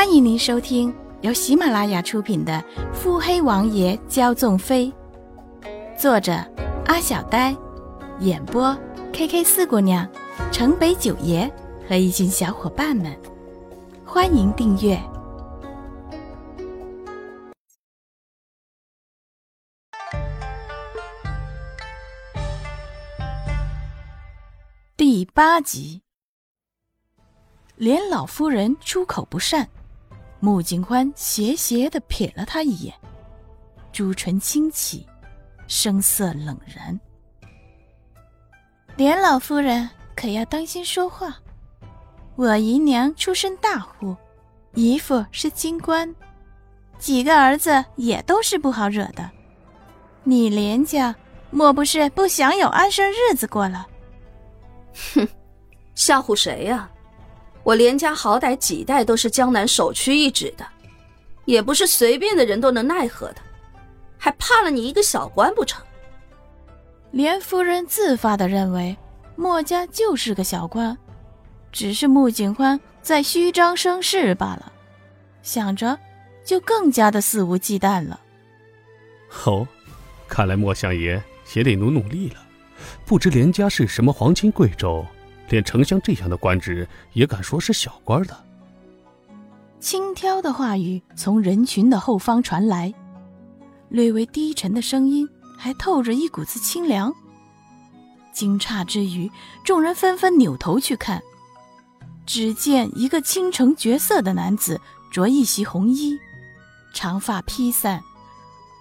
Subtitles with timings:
[0.00, 2.54] 欢迎您收听由喜马拉雅出品的
[2.94, 4.90] 《腹黑王爷骄纵妃》，
[6.00, 6.32] 作者
[6.86, 7.54] 阿小呆，
[8.20, 8.74] 演播
[9.12, 10.10] K K 四姑娘、
[10.50, 11.52] 城北九爷
[11.86, 13.14] 和一群小伙伴们。
[14.02, 14.98] 欢迎订阅
[24.96, 26.00] 第八集。
[27.76, 29.68] 连老夫人出口不善，
[30.40, 32.94] 穆景欢斜斜的瞥了他一眼，
[33.92, 35.06] 朱唇轻启，
[35.68, 36.98] 声色冷然。
[38.96, 41.36] 连老夫人可要当心说话。
[42.36, 44.16] 我姨娘出身大户，
[44.72, 46.14] 姨父是京官，
[46.98, 49.30] 几个儿子也都是不好惹的。
[50.24, 51.14] 你连家
[51.50, 53.86] 莫不是不想有安生日子过了？
[55.14, 55.28] 哼，
[55.94, 56.90] 吓唬谁呀？
[57.70, 60.66] 我连家好歹几代都是江南首屈一指的，
[61.44, 63.36] 也不是随便的人都能奈何的，
[64.18, 65.80] 还怕了你一个小官不成？
[67.12, 68.96] 连夫人自发的认为
[69.36, 70.98] 墨家就是个小官，
[71.70, 74.72] 只是穆景欢在虚张声势罢了，
[75.40, 75.96] 想着
[76.44, 78.20] 就更加的肆无忌惮了。
[79.44, 79.64] 哦，
[80.26, 81.22] 看来莫相爷
[81.54, 82.42] 也得努努力了，
[83.06, 85.06] 不知连家是什么皇亲贵胄。
[85.50, 88.36] 连丞相这样的官职也敢说是小官的？
[89.80, 92.94] 轻佻的话语从人群的后方传来，
[93.88, 95.28] 略微低沉的声音
[95.58, 97.12] 还透着一股子清凉。
[98.32, 99.30] 惊诧之余，
[99.64, 101.20] 众人纷纷扭头去看，
[102.24, 106.16] 只见一个倾城绝色的男子，着一袭红衣，
[106.94, 108.00] 长发披散，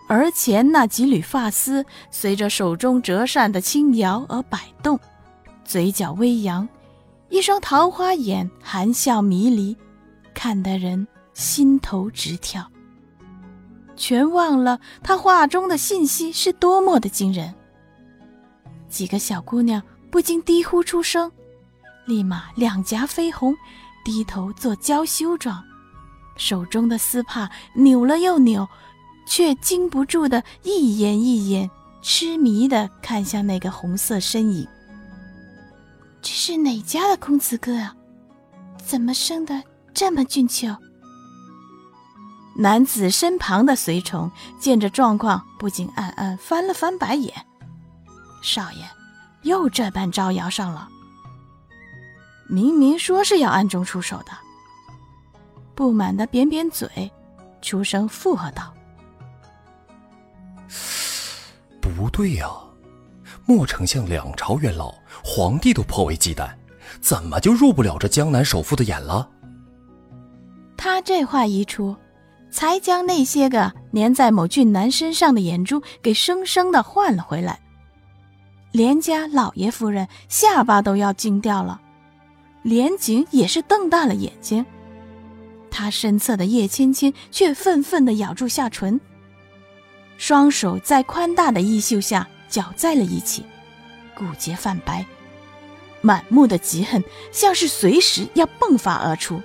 [0.07, 4.99] 而前那几缕发丝随着手中折扇的轻摇而摆动。
[5.69, 6.67] 嘴角微扬，
[7.29, 9.77] 一双桃花眼含笑迷离，
[10.33, 12.67] 看得人心头直跳。
[13.95, 17.53] 全忘了他话中的信息是多么的惊人。
[18.89, 19.79] 几个小姑娘
[20.09, 21.31] 不禁低呼出声，
[22.07, 23.55] 立马两颊绯红，
[24.03, 25.63] 低头做娇羞状，
[26.35, 28.67] 手中的丝帕扭了又扭，
[29.27, 31.69] 却禁不住的一眼一眼
[32.01, 34.67] 痴迷的看向那个红色身影。
[36.21, 37.95] 这是哪家的公子哥啊？
[38.77, 39.63] 怎么生的
[39.93, 40.77] 这么俊俏？
[42.57, 44.29] 男子身旁的随从
[44.59, 47.33] 见这状况，不禁暗暗翻了翻白眼。
[48.41, 48.83] 少爷，
[49.43, 50.89] 又这般招摇上了。
[52.47, 54.31] 明明说是要暗中出手的。
[55.75, 57.09] 不满的扁扁嘴，
[57.61, 58.73] 出声附和道
[61.79, 62.49] ：“不对呀，
[63.49, 64.93] 莫丞相两朝元老。”
[65.25, 66.47] 皇帝都颇为忌惮，
[67.01, 69.27] 怎么就入不了这江南首富的眼了？
[70.77, 71.95] 他这话一出，
[72.51, 77.59] 才将那些个粘在某俊男身上的眼珠给生生的换了回来。
[78.71, 81.81] 连家老爷夫人下巴都要惊掉了，
[82.61, 84.63] 连景也是瞪大了眼睛。
[85.71, 89.01] 他身侧的叶芊芊却愤愤的咬住下唇，
[90.17, 93.45] 双手在宽大的衣袖下搅在了一起。
[94.15, 95.05] 骨节泛白，
[96.01, 97.01] 满目的嫉恨，
[97.31, 99.41] 像是随时要迸发而出。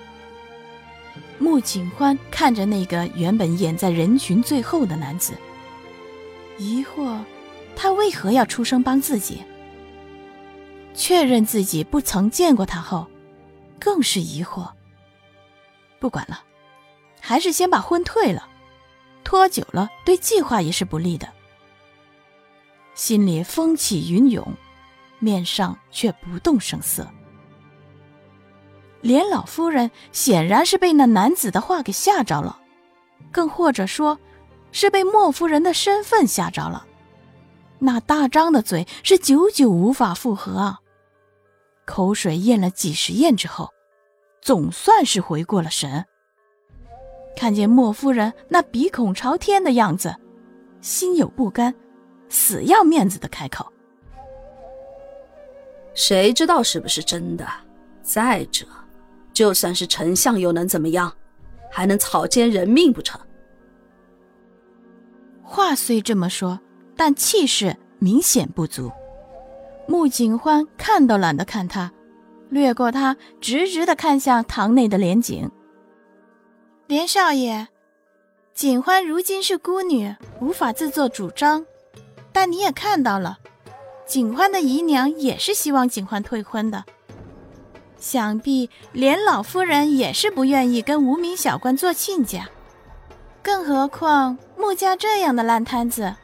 [1.39, 5.35] 穆景欢看着那个原本掩在人群最后的男子，
[6.59, 7.21] 疑惑
[7.77, 9.43] 他为何要出声帮自己。
[10.95, 13.07] 确认自己不曾见过他后，
[13.79, 14.69] 更是疑惑。
[15.99, 16.43] 不管了，
[17.21, 18.49] 还是先把婚退了，
[19.23, 21.29] 拖久了对计划也是不利的。
[22.95, 24.47] 心里风起云涌。
[25.21, 27.09] 面上却不动声色，
[29.01, 32.59] 连老夫人显然是被那男子的话给吓着了，
[33.33, 34.19] 更或者说，
[34.71, 36.87] 是被莫夫人的身份吓着了。
[37.79, 40.81] 那大张的嘴是久久无法复合啊！
[41.87, 43.71] 口水咽了几十咽之后，
[44.43, 46.05] 总算是回过了神。
[47.35, 50.15] 看见莫夫人那鼻孔朝天的样子，
[50.83, 51.75] 心有不甘，
[52.35, 53.65] 死要面子的开口。
[55.95, 57.47] 谁知道是不是真的？
[58.03, 58.67] 再者，
[59.33, 61.15] 就算是丞相，又能怎么样？
[61.71, 63.21] 还能草菅人命不成？
[65.43, 66.59] 话虽这么说，
[66.97, 68.91] 但气势明显不足。
[69.87, 71.93] 穆景欢看都懒得看他，
[72.49, 75.49] 掠过他，直直的看向堂内的连景。
[76.87, 77.69] 连少爷，
[78.53, 81.65] 景欢如今是孤女，无法自作主张，
[82.35, 83.39] 但你也看到了。
[84.07, 86.85] 景欢的姨娘也是希望景欢退婚的。
[87.99, 92.47] 想必连老夫人也是不愿意跟无名小官做亲家。
[93.43, 96.15] 更何况穆家这样的烂摊子，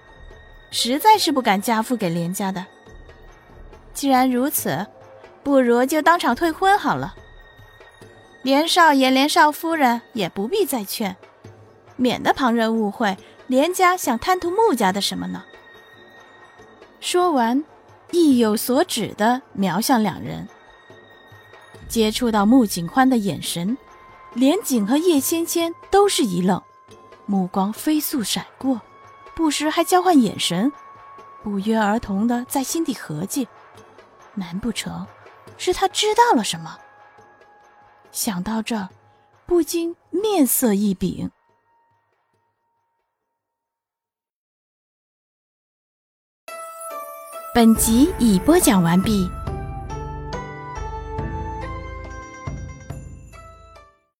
[0.71, 2.67] 实在是不敢加付给连家的。
[3.95, 4.87] 既然如此，
[5.43, 7.15] 不如就当场退婚好了。
[8.43, 11.17] 连少爷、连少夫人也不必再劝，
[11.97, 13.17] 免得旁人误会
[13.47, 15.45] 连家想贪图穆家的什么呢？
[17.01, 17.65] 说完，
[18.13, 20.47] 意有所指的瞄向两人。
[21.89, 23.77] 接触到穆景欢的眼神，
[24.35, 26.63] 连景和叶芊芊都是一愣，
[27.27, 28.81] 目光飞速闪过，
[29.35, 30.71] 不时还交换眼神，
[31.43, 33.49] 不约而同的在心底合计：
[34.35, 35.07] 难不成
[35.57, 36.79] 是他知道了什么？
[38.13, 38.89] 想到这儿，
[39.47, 41.31] 不禁面色一柄。
[47.53, 49.29] 本集已播讲完毕。